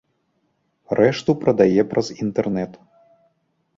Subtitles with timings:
[1.01, 2.73] Рэшту прадае праз інтэрнэт.